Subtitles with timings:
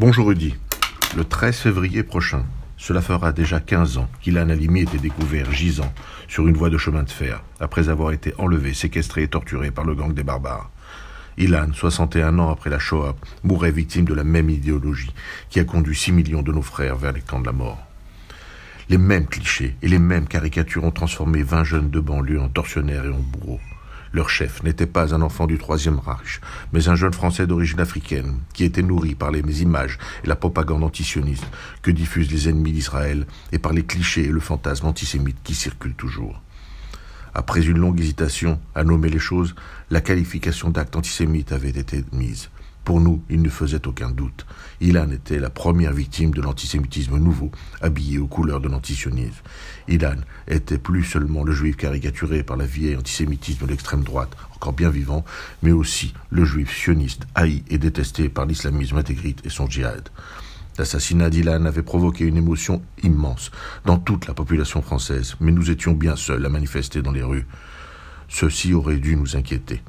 [0.00, 0.54] Bonjour Rudy.
[1.16, 2.44] Le 13 février prochain,
[2.76, 5.92] cela fera déjà 15 ans qu'Ilan Halimi était découvert gisant
[6.28, 9.84] sur une voie de chemin de fer, après avoir été enlevé, séquestré et torturé par
[9.84, 10.70] le gang des barbares.
[11.36, 15.12] Ilan, 61 ans après la Shoah, mourait victime de la même idéologie
[15.50, 17.84] qui a conduit 6 millions de nos frères vers les camps de la mort.
[18.88, 23.04] Les mêmes clichés et les mêmes caricatures ont transformé 20 jeunes de banlieue en tortionnaires
[23.04, 23.60] et en bourreaux.
[24.12, 26.40] Leur chef n'était pas un enfant du Troisième Reich,
[26.72, 30.84] mais un jeune Français d'origine africaine qui était nourri par les images et la propagande
[30.84, 31.46] antisioniste
[31.82, 35.94] que diffusent les ennemis d'Israël et par les clichés et le fantasme antisémite qui circulent
[35.94, 36.40] toujours.
[37.34, 39.54] Après une longue hésitation à nommer les choses,
[39.90, 42.50] la qualification d'acte antisémite avait été mise.
[42.88, 44.46] Pour nous, il ne faisait aucun doute.
[44.80, 47.50] Ilan était la première victime de l'antisémitisme nouveau,
[47.82, 49.42] habillé aux couleurs de l'antisionisme.
[49.88, 54.72] Ilan était plus seulement le juif caricaturé par la vieille antisémitisme de l'extrême droite, encore
[54.72, 55.22] bien vivant,
[55.62, 60.08] mais aussi le juif sioniste, haï et détesté par l'islamisme intégrite et son djihad.
[60.78, 63.50] L'assassinat d'Ilan avait provoqué une émotion immense
[63.84, 67.46] dans toute la population française, mais nous étions bien seuls à manifester dans les rues.
[68.30, 69.82] Ceci aurait dû nous inquiéter.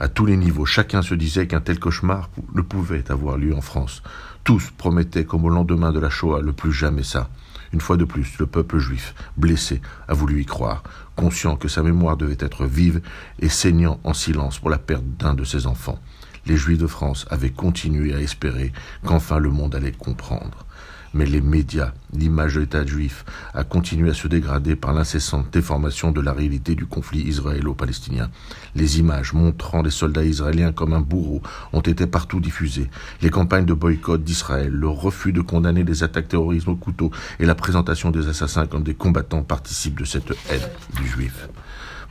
[0.00, 3.60] À tous les niveaux, chacun se disait qu'un tel cauchemar ne pouvait avoir lieu en
[3.60, 4.02] France.
[4.42, 7.30] Tous promettaient, comme au lendemain de la Shoah, le plus jamais ça.
[7.72, 10.82] Une fois de plus, le peuple juif, blessé, a voulu y croire,
[11.14, 13.00] conscient que sa mémoire devait être vive
[13.38, 16.00] et saignant en silence pour la perte d'un de ses enfants.
[16.46, 18.72] Les Juifs de France avaient continué à espérer
[19.04, 20.66] qu'enfin le monde allait comprendre
[21.14, 26.10] mais les médias, l'image de l'État juif a continué à se dégrader par l'incessante déformation
[26.10, 28.30] de la réalité du conflit israélo-palestinien.
[28.74, 31.40] Les images montrant les soldats israéliens comme un bourreau
[31.72, 32.90] ont été partout diffusées.
[33.22, 37.46] Les campagnes de boycott d'Israël, le refus de condamner les attaques terroristes au couteau et
[37.46, 41.48] la présentation des assassins comme des combattants participent de cette haine du juif.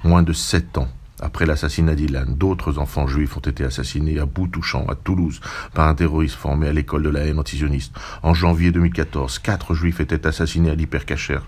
[0.03, 0.88] Moins de sept ans
[1.23, 5.39] après l'assassinat d'Ilan, d'autres enfants juifs ont été assassinés à Boutouchan, à Toulouse,
[5.73, 7.95] par un terroriste formé à l'école de la haine antisioniste.
[8.23, 11.39] En janvier 2014, quatre juifs étaient assassinés à l'hypercacher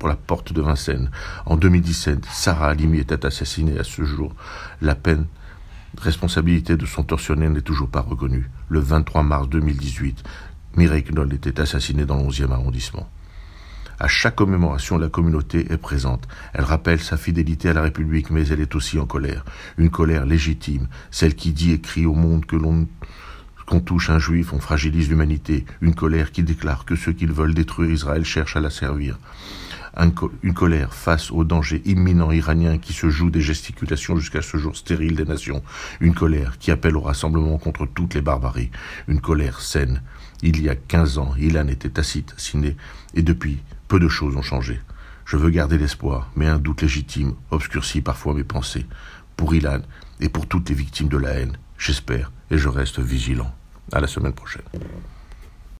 [0.00, 1.10] pour la porte de Vincennes.
[1.46, 4.34] En 2017, Sarah Halimi était assassinée à ce jour.
[4.82, 5.26] La peine
[5.96, 8.50] responsabilité de son tortionnaire n'est toujours pas reconnue.
[8.68, 10.24] Le 23 mars 2018,
[10.76, 13.08] Mireille Knoll était assassinée dans le 11e arrondissement.
[14.02, 16.26] À chaque commémoration, la communauté est présente.
[16.54, 19.44] Elle rappelle sa fidélité à la République, mais elle est aussi en colère.
[19.76, 22.88] Une colère légitime, celle qui dit et crie au monde que l'on
[23.66, 25.64] qu'on touche un juif, on fragilise l'humanité.
[25.82, 29.18] Une colère qui déclare que ceux qui veulent détruire Israël cherchent à la servir.
[30.42, 34.76] Une colère face au danger imminent iranien qui se joue des gesticulations jusqu'à ce jour
[34.76, 35.62] stérile des nations.
[36.00, 38.70] Une colère qui appelle au rassemblement contre toutes les barbaries.
[39.08, 40.02] Une colère saine.
[40.42, 42.76] Il y a quinze ans, Ilan était assassiné,
[43.14, 43.58] et depuis,
[43.88, 44.80] peu de choses ont changé.
[45.24, 48.86] Je veux garder l'espoir, mais un doute légitime obscurcit parfois mes pensées.
[49.36, 49.80] Pour Ilan
[50.20, 53.52] et pour toutes les victimes de la haine, j'espère et je reste vigilant.
[53.92, 54.62] À la semaine prochaine.